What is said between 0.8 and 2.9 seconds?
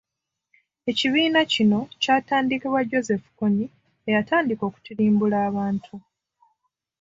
Ekibiina kino kyatandikibwa